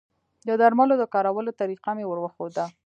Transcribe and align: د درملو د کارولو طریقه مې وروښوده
د 0.47 0.49
درملو 0.61 0.95
د 0.99 1.03
کارولو 1.13 1.51
طریقه 1.61 1.89
مې 1.97 2.05
وروښوده 2.07 2.65